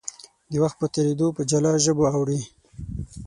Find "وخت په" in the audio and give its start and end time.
0.63-0.87